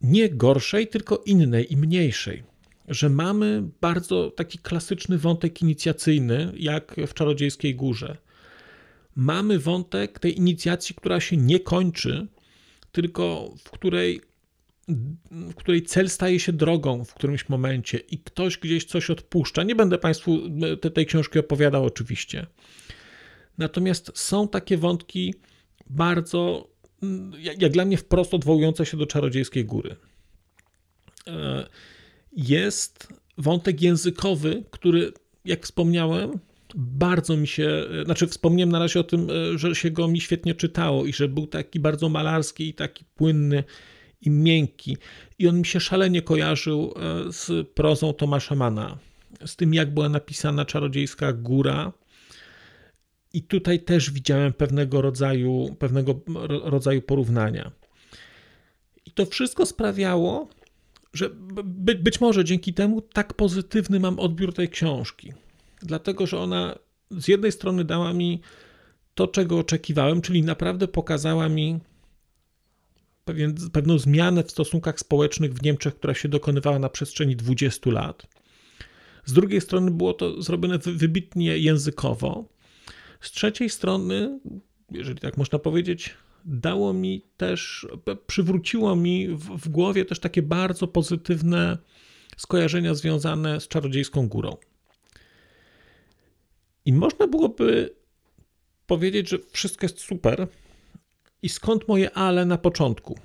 Nie 0.00 0.28
gorszej, 0.28 0.88
tylko 0.88 1.22
innej 1.26 1.72
i 1.72 1.76
mniejszej. 1.76 2.51
Że 2.88 3.08
mamy 3.08 3.68
bardzo 3.80 4.30
taki 4.30 4.58
klasyczny 4.58 5.18
wątek 5.18 5.62
inicjacyjny, 5.62 6.52
jak 6.56 6.96
w 7.06 7.14
Czarodziejskiej 7.14 7.74
Górze. 7.74 8.16
Mamy 9.16 9.58
wątek 9.58 10.18
tej 10.18 10.38
inicjacji, 10.38 10.94
która 10.94 11.20
się 11.20 11.36
nie 11.36 11.60
kończy, 11.60 12.26
tylko 12.92 13.54
w 13.64 13.70
której 13.70 14.20
w 15.30 15.54
której 15.54 15.82
cel 15.82 16.08
staje 16.08 16.40
się 16.40 16.52
drogą 16.52 17.04
w 17.04 17.14
którymś 17.14 17.48
momencie 17.48 17.98
i 17.98 18.18
ktoś 18.18 18.58
gdzieś 18.58 18.84
coś 18.84 19.10
odpuszcza. 19.10 19.62
Nie 19.62 19.74
będę 19.74 19.98
Państwu 19.98 20.38
te, 20.80 20.90
tej 20.90 21.06
książki 21.06 21.38
opowiadał, 21.38 21.84
oczywiście. 21.84 22.46
Natomiast 23.58 24.10
są 24.14 24.48
takie 24.48 24.76
wątki 24.76 25.34
bardzo, 25.90 26.68
jak, 27.38 27.72
dla 27.72 27.84
mnie, 27.84 27.96
wprost 27.96 28.34
odwołujące 28.34 28.86
się 28.86 28.96
do 28.96 29.06
czarodziejskiej 29.06 29.64
góry. 29.64 29.96
Jest 32.32 33.08
wątek 33.38 33.82
językowy, 33.82 34.64
który, 34.70 35.12
jak 35.44 35.64
wspomniałem, 35.64 36.38
bardzo 36.74 37.36
mi 37.36 37.46
się, 37.46 37.84
znaczy 38.04 38.26
wspomniałem 38.26 38.72
na 38.72 38.78
razie 38.78 39.00
o 39.00 39.04
tym, 39.04 39.28
e, 39.30 39.58
że 39.58 39.74
się 39.74 39.90
go 39.90 40.08
mi 40.08 40.20
świetnie 40.20 40.54
czytało 40.54 41.06
i 41.06 41.12
że 41.12 41.28
był 41.28 41.46
taki 41.46 41.80
bardzo 41.80 42.08
malarski 42.08 42.68
i 42.68 42.74
taki 42.74 43.04
płynny 43.04 43.64
i 44.20 44.30
miękki. 44.30 44.96
I 45.38 45.48
on 45.48 45.58
mi 45.58 45.66
się 45.66 45.80
szalenie 45.80 46.22
kojarzył 46.22 46.94
e, 46.96 47.32
z 47.32 47.68
prozą 47.68 48.12
Tomasza 48.12 48.54
Mana, 48.54 48.98
z 49.46 49.56
tym 49.56 49.74
jak 49.74 49.94
była 49.94 50.08
napisana 50.08 50.64
Czarodziejska 50.64 51.32
Góra. 51.32 51.92
I 53.34 53.42
tutaj 53.42 53.80
też 53.80 54.10
widziałem 54.10 54.52
pewnego 54.52 55.02
rodzaju, 55.02 55.76
pewnego 55.78 56.20
rodzaju 56.64 57.02
porównania. 57.02 57.72
I 59.06 59.10
to 59.10 59.26
wszystko 59.26 59.66
sprawiało, 59.66 60.48
że 61.12 61.30
by, 61.64 61.94
być 61.94 62.20
może 62.20 62.44
dzięki 62.44 62.74
temu 62.74 63.00
tak 63.00 63.34
pozytywny 63.34 64.00
mam 64.00 64.18
odbiór 64.18 64.54
tej 64.54 64.68
książki. 64.68 65.32
Dlatego, 65.82 66.26
że 66.26 66.38
ona 66.38 66.78
z 67.10 67.28
jednej 67.28 67.52
strony 67.52 67.84
dała 67.84 68.12
mi 68.12 68.40
to, 69.14 69.26
czego 69.28 69.58
oczekiwałem, 69.58 70.20
czyli 70.20 70.42
naprawdę 70.42 70.88
pokazała 70.88 71.48
mi 71.48 71.80
pewien, 73.24 73.54
pewną 73.72 73.98
zmianę 73.98 74.44
w 74.44 74.50
stosunkach 74.50 75.00
społecznych 75.00 75.54
w 75.54 75.62
Niemczech, 75.62 75.94
która 75.94 76.14
się 76.14 76.28
dokonywała 76.28 76.78
na 76.78 76.88
przestrzeni 76.88 77.36
20 77.36 77.90
lat. 77.90 78.26
Z 79.24 79.32
drugiej 79.32 79.60
strony 79.60 79.90
było 79.90 80.14
to 80.14 80.42
zrobione 80.42 80.78
wybitnie 80.78 81.58
językowo. 81.58 82.44
Z 83.20 83.30
trzeciej 83.30 83.70
strony, 83.70 84.40
jeżeli 84.90 85.20
tak 85.20 85.36
można 85.36 85.58
powiedzieć, 85.58 86.14
dało 86.44 86.92
mi 86.92 87.22
też, 87.36 87.86
przywróciło 88.26 88.96
mi 88.96 89.28
w, 89.28 89.38
w 89.38 89.68
głowie 89.68 90.04
też 90.04 90.20
takie 90.20 90.42
bardzo 90.42 90.86
pozytywne 90.86 91.78
skojarzenia 92.36 92.94
związane 92.94 93.60
z 93.60 93.68
czarodziejską 93.68 94.28
górą. 94.28 94.56
I 96.84 96.92
można 96.92 97.26
byłoby 97.26 97.94
powiedzieć, 98.86 99.28
że 99.28 99.38
wszystko 99.52 99.84
jest 99.84 100.00
super. 100.00 100.48
I 101.42 101.48
skąd 101.48 101.88
moje 101.88 102.10
ale 102.10 102.46
na 102.46 102.58
początku? 102.58 103.18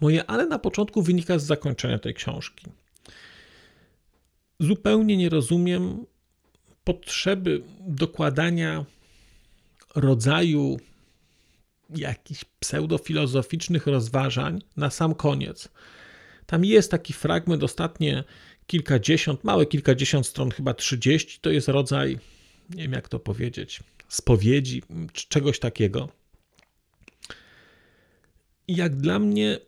Moje 0.00 0.26
ale 0.26 0.46
na 0.46 0.58
początku 0.58 1.02
wynika 1.02 1.38
z 1.38 1.46
zakończenia 1.46 1.98
tej 1.98 2.14
książki. 2.14 2.66
Zupełnie 4.60 5.16
nie 5.16 5.28
rozumiem 5.28 6.06
potrzeby 6.84 7.62
dokładania 7.80 8.84
rodzaju 9.94 10.76
jakichś 11.96 12.44
pseudofilozoficznych 12.60 13.86
rozważań 13.86 14.62
na 14.76 14.90
sam 14.90 15.14
koniec. 15.14 15.68
Tam 16.46 16.64
jest 16.64 16.90
taki 16.90 17.12
fragment, 17.12 17.62
ostatnie 17.62 18.24
kilkadziesiąt, 18.66 19.44
małe 19.44 19.66
kilkadziesiąt 19.66 20.26
stron, 20.26 20.50
chyba 20.50 20.74
trzydzieści, 20.74 21.38
to 21.40 21.50
jest 21.50 21.68
rodzaj, 21.68 22.18
nie 22.70 22.82
wiem 22.82 22.92
jak 22.92 23.08
to 23.08 23.20
powiedzieć, 23.20 23.80
spowiedzi, 24.08 24.82
czegoś 25.28 25.58
takiego. 25.58 26.08
Jak 28.68 28.96
dla 28.96 29.18
mnie 29.18 29.58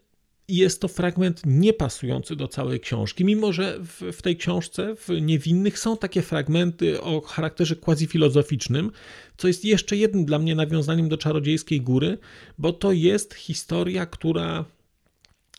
jest 0.48 0.80
to 0.80 0.88
fragment 0.88 1.42
niepasujący 1.46 2.36
do 2.36 2.48
całej 2.48 2.80
książki, 2.80 3.24
mimo 3.24 3.52
że 3.52 3.78
w, 3.80 4.12
w, 4.12 4.22
tej 4.22 4.36
książce, 4.36 4.96
w 4.96 5.08
Niewinnych, 5.20 5.78
są 5.78 5.96
takie 5.96 6.22
fragmenty 6.22 7.00
o 7.00 7.20
charakterze 7.20 7.76
quasi-filozoficznym, 7.76 8.90
co 9.36 9.48
jest 9.48 9.64
jeszcze 9.64 9.96
jednym 9.96 10.24
dla 10.24 10.38
mnie 10.38 10.54
nawiązaniem 10.54 11.08
do 11.08 11.18
Czarodziejskiej 11.18 11.80
Góry, 11.80 12.18
bo 12.58 12.72
to 12.72 12.92
jest 12.92 13.34
historia, 13.34 14.06
która 14.06 14.64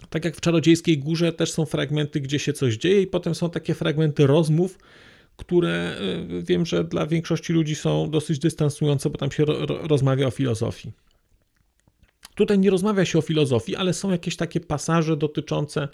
tak 0.09 0.25
jak 0.25 0.35
w 0.35 0.41
Czarodziejskiej 0.41 0.97
Górze 0.97 1.33
też 1.33 1.51
są 1.51 1.65
fragmenty, 1.65 2.21
gdzie 2.21 2.39
się 2.39 2.53
coś 2.53 2.77
dzieje 2.77 3.01
i 3.01 3.07
potem 3.07 3.35
są 3.35 3.49
takie 3.49 3.73
fragmenty 3.73 4.27
rozmów, 4.27 4.79
które 5.37 5.97
y, 6.31 6.43
wiem, 6.43 6.65
że 6.65 6.83
dla 6.83 7.07
większości 7.07 7.53
ludzi 7.53 7.75
są 7.75 8.09
dosyć 8.09 8.39
dystansujące, 8.39 9.09
bo 9.09 9.17
tam 9.17 9.31
się 9.31 9.45
ro, 9.45 9.65
rozmawia 9.67 10.27
o 10.27 10.31
filozofii. 10.31 10.91
Tutaj 12.35 12.59
nie 12.59 12.69
rozmawia 12.69 13.05
się 13.05 13.19
o 13.19 13.21
filozofii, 13.21 13.75
ale 13.75 13.93
są 13.93 14.11
jakieś 14.11 14.35
takie 14.35 14.59
pasaże 14.59 15.17
dotyczące, 15.17 15.87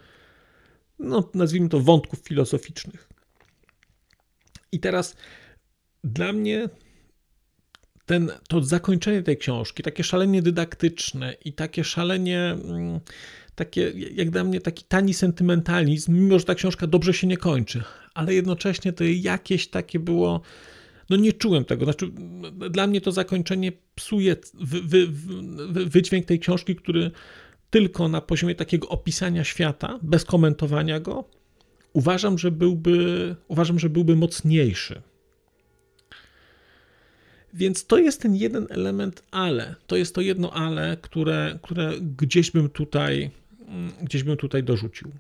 no 1.00 1.30
nazwijmy 1.34 1.70
to, 1.70 1.80
wątków 1.80 2.20
filozoficznych. 2.20 3.10
I 4.72 4.80
teraz 4.80 5.16
dla 6.04 6.34
mnie 6.34 6.70
ten, 8.06 8.32
to 8.48 8.64
zakończenie 8.64 9.24
tej 9.24 9.38
książki, 9.38 9.84
takie 9.84 10.04
szalenie 10.04 10.42
dydaktyczne 10.42 11.36
i 11.46 11.54
takie 11.54 11.84
szalenie, 11.84 12.58
mm, 12.64 13.00
takie, 13.56 13.94
jak 13.96 14.30
dla 14.30 14.44
mnie, 14.44 14.62
taki 14.62 14.84
tani 14.84 15.14
sentymentalizm, 15.14 16.14
mimo 16.14 16.40
że 16.40 16.46
ta 16.46 16.56
książka 16.56 16.88
dobrze 16.88 17.14
się 17.14 17.28
nie 17.28 17.38
kończy, 17.38 17.84
ale 18.14 18.34
jednocześnie 18.34 18.94
to 18.94 19.04
jakieś 19.04 19.68
takie 19.68 20.00
było 20.00 20.42
no 21.10 21.18
nie 21.18 21.34
czułem 21.34 21.66
tego. 21.66 21.86
Znaczy, 21.86 22.12
dla 22.70 22.88
mnie 22.88 23.02
to 23.02 23.12
zakończenie 23.12 23.72
psuje 23.96 24.36
wy, 24.54 24.82
wy, 24.82 25.08
wy, 25.08 25.86
wydźwięk 25.86 26.26
tej 26.26 26.40
książki, 26.40 26.76
który 26.76 27.12
tylko 27.70 28.08
na 28.08 28.22
poziomie 28.22 28.56
takiego 28.56 28.90
opisania 28.90 29.44
świata, 29.44 30.00
bez 30.02 30.26
komentowania 30.26 31.00
go, 31.00 31.30
uważam, 31.94 32.38
że 32.38 32.52
byłby, 32.52 33.36
uważam, 33.48 33.80
że 33.80 33.90
byłby 33.90 34.16
mocniejszy. 34.16 35.02
Więc 37.54 37.86
to 37.86 37.98
jest 37.98 38.22
ten 38.22 38.36
jeden 38.36 38.68
element, 38.70 39.24
ale 39.32 39.76
to 39.88 39.96
jest 39.96 40.16
to 40.16 40.22
jedno 40.22 40.54
ale, 40.54 40.98
które, 41.02 41.60
które 41.62 41.94
gdzieś 42.18 42.52
bym 42.52 42.70
tutaj, 42.70 43.32
gdzieś 44.02 44.24
bym 44.24 44.38
tutaj 44.38 44.64
dorzucił. 44.64 45.12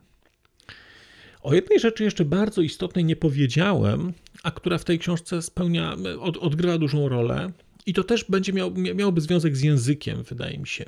O 1.42 1.54
jednej 1.54 1.80
rzeczy 1.80 2.04
jeszcze 2.04 2.26
bardzo 2.26 2.62
istotnej 2.62 3.06
nie 3.06 3.16
powiedziałem, 3.16 4.14
a 4.44 4.52
która 4.52 4.78
w 4.78 4.84
tej 4.84 5.00
książce 5.00 5.42
spełnia, 5.42 5.96
od, 6.20 6.38
odgrywa 6.38 6.78
dużą 6.78 7.10
rolę, 7.10 7.52
i 7.86 7.94
to 7.94 8.04
też 8.04 8.24
będzie 8.24 8.54
miał, 8.54 8.72
miałoby 8.72 9.22
związek 9.22 9.58
z 9.58 9.62
językiem, 9.62 10.24
wydaje 10.24 10.58
mi 10.58 10.68
się. 10.68 10.86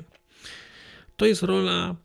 To 1.16 1.26
jest 1.26 1.42
rola, 1.42 1.96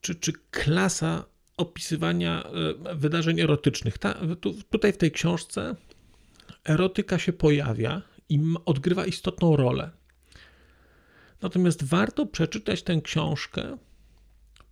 czy, 0.00 0.14
czy 0.14 0.32
klasa 0.50 1.24
opisywania 1.56 2.44
e, 2.44 2.94
wydarzeń 2.94 3.40
erotycznych. 3.40 3.98
Ta, 3.98 4.14
tu, 4.40 4.54
tutaj 4.70 4.92
w 4.92 4.96
tej 4.96 5.10
książce 5.10 5.76
erotyka 6.64 7.18
się 7.18 7.32
pojawia 7.32 8.02
i 8.28 8.40
odgrywa 8.64 9.06
istotną 9.06 9.56
rolę. 9.56 9.90
Natomiast 11.42 11.84
warto 11.84 12.26
przeczytać 12.26 12.82
tę 12.82 13.00
książkę 13.00 13.76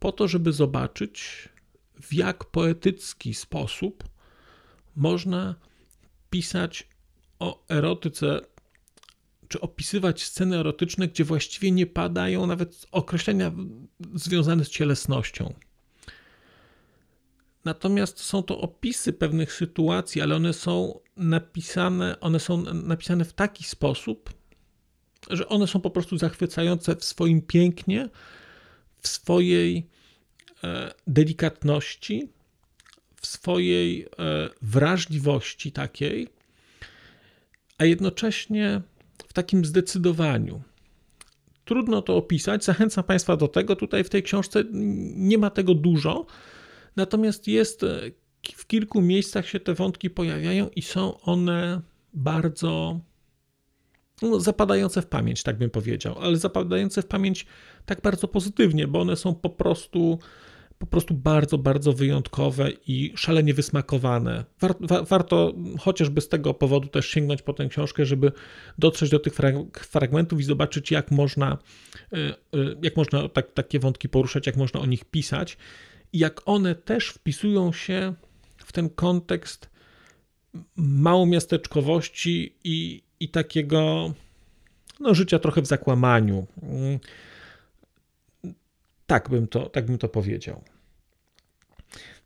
po 0.01 0.13
to, 0.13 0.29
żeby 0.29 0.53
zobaczyć, 0.53 1.49
w 2.03 2.15
jak 2.15 2.45
poetycki 2.45 3.35
sposób 3.35 4.05
można 5.01 5.55
pisać 6.31 6.89
o 7.39 7.65
erotyce, 7.69 8.41
czy 9.49 9.61
opisywać 9.61 10.23
sceny 10.23 10.59
erotyczne, 10.59 11.09
gdzie 11.09 11.25
właściwie 11.25 11.71
nie 11.71 11.87
padają 11.87 12.47
nawet 12.47 12.87
określenia 12.93 13.53
związane 14.15 14.65
z 14.65 14.69
cielesnością. 14.69 15.55
Natomiast 17.65 18.21
są 18.21 18.43
to 18.43 18.61
opisy 18.61 19.13
pewnych 19.13 19.53
sytuacji, 19.53 20.21
ale 20.21 20.37
one 20.37 20.53
są 20.53 21.01
napisane, 21.17 22.21
one 22.21 22.41
są 22.41 22.65
napisane 22.75 23.25
w 23.25 23.33
taki 23.33 23.65
sposób, 23.65 24.31
że 25.31 25.49
one 25.49 25.67
są 25.67 25.81
po 25.81 25.91
prostu 25.91 26.19
zachwycające 26.19 26.97
w 26.97 27.05
swoim 27.05 27.43
pięknie, 27.43 28.09
w 28.99 29.09
swojej 29.09 29.87
e, 30.65 30.95
delikatności, 31.07 32.29
w 33.21 33.27
swojej 33.27 34.03
e, 34.03 34.07
wrażliwości 34.63 35.73
takiej, 35.73 36.29
a 37.79 37.85
jednocześnie 37.85 38.81
w 39.29 39.33
takim 39.33 39.65
zdecydowaniu. 39.65 40.63
Trudno 41.65 42.03
to 42.03 42.17
opisać, 42.17 42.65
zachęcam 42.65 43.05
Państwa 43.05 43.37
do 43.37 43.49
tego. 43.49 43.77
Tutaj 43.77 44.05
w 44.05 44.11
tej 44.11 44.23
książce 44.23 44.65
nie 45.15 45.39
ma 45.39 45.51
tego 45.51 45.75
dużo, 45.75 46.27
natomiast 46.97 47.49
jest 47.49 47.83
e, 47.83 48.01
w 48.55 48.67
kilku 48.67 49.01
miejscach 49.01 49.49
się 49.49 49.61
te 49.61 49.75
wątki 49.75 50.11
pojawiają 50.11 50.69
i 50.77 50.83
są 50.83 51.21
one 51.21 51.81
bardzo 52.13 53.01
no, 54.23 54.41
zapadające 54.41 55.03
w 55.03 55.07
pamięć, 55.07 55.43
tak 55.43 55.59
bym 55.59 55.71
powiedział, 55.71 56.19
ale 56.21 56.37
zapadające 56.37 57.03
w 57.03 57.07
pamięć 57.07 57.47
tak 57.87 58.01
bardzo 58.01 58.29
pozytywnie, 58.29 58.89
bo 58.89 59.01
one 59.01 59.17
są 59.17 59.35
po 59.35 59.51
prostu 59.51 60.19
po 60.81 60.87
prostu 60.87 61.15
bardzo, 61.15 61.59
bardzo 61.59 61.93
wyjątkowe 61.93 62.71
i 62.87 63.13
szalenie 63.17 63.55
wysmakowane. 63.55 64.45
War, 64.61 64.75
wa, 64.81 65.03
warto 65.03 65.55
chociażby 65.81 66.21
z 66.21 66.29
tego 66.29 66.55
powodu 66.55 66.89
też 66.89 67.09
sięgnąć 67.09 67.43
po 67.43 67.53
tę 67.53 67.69
książkę, 67.69 68.07
żeby 68.07 68.33
dotrzeć 68.79 69.11
do 69.11 69.19
tych 69.19 69.35
fragmentów 69.75 70.41
i 70.41 70.43
zobaczyć, 70.43 70.91
jak 70.91 71.11
można, 71.11 71.59
e, 72.13 72.17
e, 72.17 72.35
jak 72.83 72.97
można 72.97 73.29
tak, 73.29 73.53
takie 73.53 73.79
wątki 73.79 74.09
poruszać, 74.09 74.47
jak 74.47 74.57
można 74.57 74.81
o 74.81 74.87
nich 74.87 75.05
pisać 75.05 75.57
i 76.13 76.19
jak 76.19 76.41
one 76.45 76.75
też 76.75 77.09
wpisują 77.09 77.73
się 77.73 78.15
w 78.57 78.73
ten 78.73 78.91
kontekst 78.91 79.71
małomiasteczkowości 80.77 82.57
i, 82.65 83.03
i 83.21 83.29
takiego 83.29 84.13
no, 85.01 85.15
życia 85.15 85.39
trochę 85.39 85.63
w 85.63 85.67
zakłamaniu. 85.67 86.47
Mm. 86.63 86.99
Tak 89.07 89.31
bym, 89.31 89.49
to, 89.49 89.69
tak 89.69 89.87
bym 89.87 89.99
to 89.99 90.09
powiedział. 90.09 90.63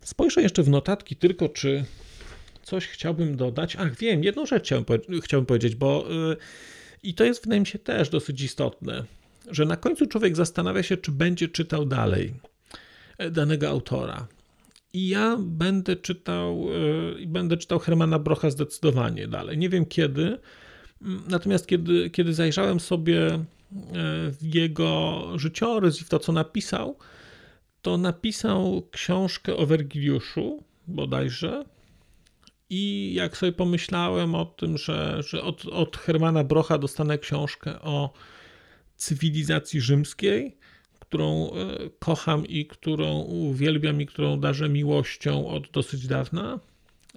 Spojrzę 0.04 0.42
jeszcze 0.42 0.62
w 0.62 0.68
notatki 0.68 1.16
tylko, 1.16 1.48
czy 1.48 1.84
coś 2.62 2.86
chciałbym 2.86 3.36
dodać. 3.36 3.76
Ach, 3.76 3.96
wiem, 3.96 4.24
jedną 4.24 4.46
rzecz 4.46 4.70
chciałbym 5.22 5.46
powiedzieć, 5.46 5.74
bo 5.74 6.06
yy, 6.08 6.36
i 7.02 7.14
to 7.14 7.24
jest 7.24 7.44
wydaje 7.44 7.60
mi 7.60 7.66
się 7.66 7.78
też 7.78 8.08
dosyć 8.08 8.42
istotne, 8.42 9.04
że 9.50 9.64
na 9.64 9.76
końcu 9.76 10.06
człowiek 10.06 10.36
zastanawia 10.36 10.82
się, 10.82 10.96
czy 10.96 11.12
będzie 11.12 11.48
czytał 11.48 11.86
dalej 11.86 12.34
e, 13.18 13.30
danego 13.30 13.68
autora. 13.68 14.26
I 14.92 15.08
ja 15.08 15.36
będę 15.40 15.96
czytał, 15.96 16.66
yy, 17.18 17.26
będę 17.26 17.56
czytał 17.56 17.78
Hermana 17.78 18.18
Brocha 18.18 18.50
zdecydowanie 18.50 19.28
dalej. 19.28 19.58
Nie 19.58 19.68
wiem 19.68 19.86
kiedy, 19.86 20.38
natomiast 21.28 21.66
kiedy, 21.66 22.10
kiedy 22.10 22.34
zajrzałem 22.34 22.80
sobie 22.80 23.44
w 24.40 24.54
jego 24.54 25.22
życiorys 25.38 26.00
i 26.00 26.04
w 26.04 26.08
to, 26.08 26.18
co 26.18 26.32
napisał, 26.32 26.98
to 27.84 27.96
napisał 27.96 28.88
książkę 28.90 29.56
o 29.56 29.66
Wergiliuszu 29.66 30.64
bodajże. 30.86 31.64
I 32.70 33.14
jak 33.14 33.36
sobie 33.36 33.52
pomyślałem 33.52 34.34
o 34.34 34.44
tym, 34.44 34.78
że, 34.78 35.22
że 35.22 35.42
od, 35.42 35.66
od 35.66 35.96
Hermana 35.96 36.44
Brocha 36.44 36.78
dostanę 36.78 37.18
książkę 37.18 37.80
o 37.80 38.12
cywilizacji 38.96 39.80
rzymskiej, 39.80 40.56
którą 41.00 41.50
e, 41.50 41.52
kocham 41.98 42.46
i 42.46 42.66
którą 42.66 43.18
uwielbiam 43.20 44.00
i 44.00 44.06
którą 44.06 44.40
darzę 44.40 44.68
miłością 44.68 45.48
od 45.48 45.70
dosyć 45.70 46.06
dawna, 46.06 46.60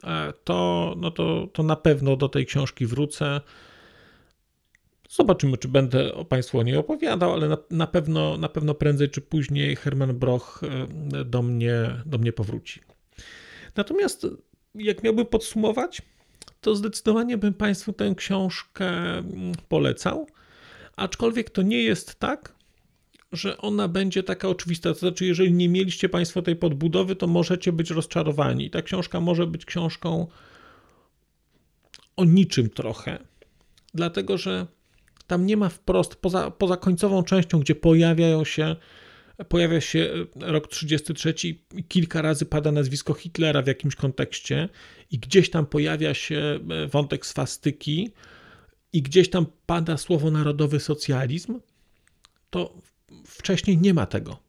e, 0.04 0.34
to, 0.44 0.94
no 0.98 1.12
to, 1.12 1.48
to 1.54 1.64
na 1.64 1.76
pewno 1.76 2.16
do 2.16 2.30
tej 2.30 2.46
książki 2.46 2.86
wrócę. 2.86 3.42
Zobaczymy, 5.10 5.58
czy 5.58 5.68
będę 5.68 6.12
Państwu 6.30 6.60
o 6.60 6.64
niej 6.64 6.76
opowiadał, 6.78 7.34
ale 7.34 7.50
na, 7.50 7.58
na, 7.70 7.88
pewno, 7.88 8.38
na 8.38 8.50
pewno 8.50 8.74
prędzej 8.74 9.10
czy 9.10 9.22
później 9.22 9.76
Herman 9.76 10.14
Broch 10.20 10.62
e, 10.64 11.26
do 11.26 11.42
mnie, 11.42 12.02
do 12.06 12.18
mnie 12.18 12.34
powróci. 12.34 12.82
Natomiast 13.76 14.28
jak 14.76 15.04
miałbym 15.04 15.26
podsumować, 15.26 16.02
to 16.62 16.76
zdecydowanie 16.76 17.38
bym 17.38 17.54
Państwu 17.54 17.94
tę 17.94 18.14
książkę 18.16 18.88
mm, 18.90 19.52
polecał, 19.70 20.28
aczkolwiek 20.96 21.50
to 21.50 21.62
nie 21.62 21.84
jest 21.84 22.16
tak, 22.16 22.56
że 23.32 23.58
ona 23.58 23.88
będzie 23.88 24.24
taka 24.24 24.48
oczywista. 24.48 24.94
To 24.94 25.00
znaczy, 25.00 25.26
jeżeli 25.26 25.54
nie 25.54 25.70
mieliście 25.70 26.10
Państwo 26.10 26.42
tej 26.42 26.56
podbudowy, 26.56 27.16
to 27.16 27.28
możecie 27.28 27.72
być 27.72 27.90
rozczarowani. 27.90 28.70
Ta 28.70 28.82
książka 28.82 29.20
może 29.20 29.48
być 29.48 29.66
książką 29.66 30.28
o 32.16 32.26
niczym 32.26 32.70
trochę, 32.70 33.20
dlatego 33.94 34.38
że 34.38 34.68
tam 35.28 35.46
nie 35.46 35.58
ma 35.58 35.70
wprost, 35.70 36.16
poza, 36.16 36.52
poza 36.52 36.78
końcową 36.78 37.24
częścią, 37.24 37.60
gdzie 37.60 37.76
pojawiają 37.76 38.44
się, 38.44 38.76
pojawia 39.50 39.82
się 39.82 40.10
rok 40.40 40.68
33 40.68 41.34
i 41.76 41.84
kilka 41.88 42.22
razy 42.22 42.46
pada 42.46 42.72
nazwisko 42.72 43.14
Hitlera 43.14 43.62
w 43.62 43.68
jakimś 43.68 43.96
kontekście 43.96 44.70
i 45.12 45.20
gdzieś 45.20 45.50
tam 45.50 45.66
pojawia 45.66 46.14
się 46.14 46.60
e, 46.70 46.88
wątek 46.88 47.26
swastyki 47.26 48.12
i 48.94 49.02
gdzieś 49.02 49.30
tam 49.30 49.46
pada 49.66 49.98
słowo 49.98 50.32
narodowy 50.32 50.80
socjalizm, 50.80 51.60
to 52.50 52.82
wcześniej 53.26 53.78
nie 53.78 53.94
ma 53.94 54.06
tego. 54.06 54.40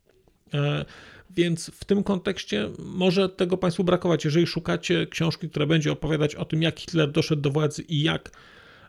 E, 0.54 0.84
więc 1.30 1.70
w 1.70 1.84
tym 1.84 2.02
kontekście 2.02 2.70
może 2.78 3.28
tego 3.28 3.56
Państwu 3.56 3.84
brakować. 3.84 4.24
Jeżeli 4.24 4.46
szukacie 4.46 5.06
książki, 5.06 5.48
która 5.50 5.66
będzie 5.66 5.92
opowiadać 5.92 6.34
o 6.34 6.44
tym, 6.44 6.62
jak 6.62 6.80
Hitler 6.80 7.12
doszedł 7.12 7.42
do 7.42 7.50
władzy 7.50 7.82
i 7.82 8.02
jak 8.02 8.30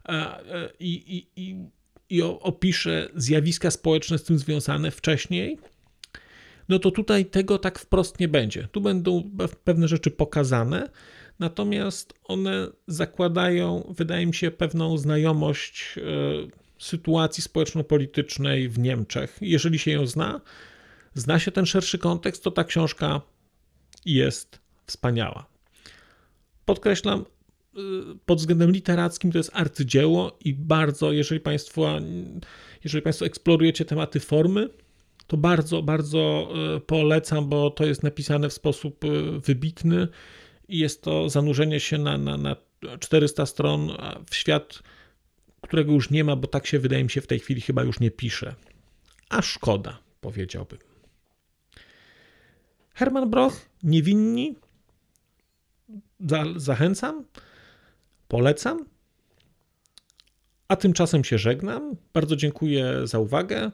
e, 0.09 0.39
i, 0.79 1.17
i, 1.17 1.41
i 1.43 1.69
i 2.09 2.21
opiszę 2.21 3.09
zjawiska 3.15 3.71
społeczne 3.71 4.17
z 4.17 4.23
tym 4.23 4.39
związane 4.39 4.91
wcześniej, 4.91 5.57
no 6.69 6.79
to 6.79 6.91
tutaj 6.91 7.25
tego 7.25 7.57
tak 7.57 7.79
wprost 7.79 8.19
nie 8.19 8.27
będzie. 8.27 8.67
Tu 8.71 8.81
będą 8.81 9.31
pewne 9.63 9.87
rzeczy 9.87 10.11
pokazane, 10.11 10.89
natomiast 11.39 12.13
one 12.23 12.67
zakładają, 12.87 13.93
wydaje 13.97 14.25
mi 14.25 14.33
się, 14.33 14.51
pewną 14.51 14.97
znajomość 14.97 15.95
e, 15.97 16.01
sytuacji 16.79 17.43
społeczno-politycznej 17.43 18.69
w 18.69 18.79
Niemczech. 18.79 19.37
Jeżeli 19.41 19.79
się 19.79 19.91
ją 19.91 20.05
zna, 20.07 20.41
zna 21.13 21.39
się 21.39 21.51
ten 21.51 21.65
szerszy 21.65 21.97
kontekst, 21.97 22.43
to 22.43 22.51
ta 22.51 22.63
książka 22.63 23.21
jest 24.05 24.59
wspaniała. 24.85 25.45
Podkreślam, 26.65 27.25
pod 28.25 28.39
względem 28.39 28.71
literackim 28.71 29.31
to 29.31 29.37
jest 29.37 29.51
arcydzieło 29.53 30.37
i 30.45 30.53
bardzo, 30.53 31.11
jeżeli 31.11 31.41
Państwo, 31.41 31.99
jeżeli 32.83 33.01
Państwo 33.01 33.25
eksplorujecie 33.25 33.85
tematy 33.85 34.19
formy, 34.19 34.69
to 35.27 35.37
bardzo, 35.37 35.81
bardzo 35.83 36.49
e, 36.75 36.79
polecam, 36.79 37.49
bo 37.49 37.69
to 37.69 37.85
jest 37.85 38.03
napisane 38.03 38.49
w 38.49 38.53
sposób 38.53 39.05
e, 39.05 39.07
wybitny 39.39 40.07
i 40.67 40.79
jest 40.79 41.01
to 41.01 41.29
zanurzenie 41.29 41.79
się 41.79 41.97
na, 41.97 42.17
na, 42.17 42.37
na 42.37 42.55
400 42.99 43.45
stron 43.45 43.91
w 44.29 44.35
świat, 44.35 44.79
którego 45.61 45.93
już 45.93 46.09
nie 46.09 46.23
ma, 46.23 46.35
bo 46.35 46.47
tak 46.47 46.67
się 46.67 46.79
wydaje 46.79 47.03
mi 47.03 47.09
się 47.09 47.21
w 47.21 47.27
tej 47.27 47.39
chwili 47.39 47.61
chyba 47.61 47.83
już 47.83 47.99
nie 47.99 48.11
pisze. 48.11 48.55
A 49.29 49.41
szkoda, 49.41 49.99
powiedziałbym. 50.21 50.79
Herman 52.93 53.29
Broch, 53.29 53.65
niewinni. 53.83 54.55
Zachęcam. 56.55 57.25
Polecam. 58.29 58.85
A 60.67 60.75
tymczasem 60.75 61.23
się 61.23 61.37
żegnam. 61.37 61.95
Bardzo 62.13 62.35
dziękuję 62.35 63.07
za 63.07 63.19
uwagę. 63.19 63.71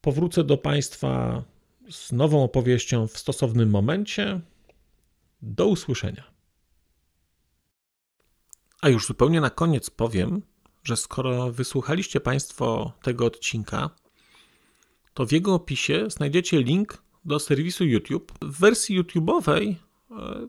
Powrócę 0.00 0.44
do 0.44 0.58
Państwa 0.58 1.42
z 1.90 2.12
nową 2.12 2.44
opowieścią 2.44 3.06
w 3.06 3.18
stosownym 3.18 3.70
momencie. 3.70 4.40
Do 5.42 5.66
usłyszenia. 5.66 6.24
A 8.80 8.88
już 8.88 9.06
zupełnie 9.06 9.40
na 9.40 9.50
koniec 9.50 9.90
powiem, 9.90 10.42
że 10.84 10.96
skoro 10.96 11.52
wysłuchaliście 11.52 12.20
Państwo 12.20 12.92
tego 13.02 13.26
odcinka, 13.26 13.90
to 15.14 15.26
w 15.26 15.32
jego 15.32 15.54
opisie 15.54 16.10
znajdziecie 16.10 16.62
link 16.62 17.02
do 17.24 17.38
serwisu 17.38 17.84
YouTube. 17.84 18.32
W 18.42 18.60
wersji 18.60 19.00
YouTube'owej 19.00 19.74
e, 20.10 20.48